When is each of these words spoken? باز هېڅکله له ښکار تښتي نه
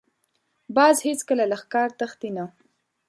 باز 0.75 0.95
هېڅکله 1.07 1.43
له 1.51 1.57
ښکار 1.61 1.89
تښتي 1.99 2.29
نه 2.37 2.45